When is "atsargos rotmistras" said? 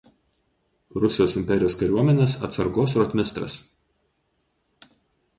2.47-3.59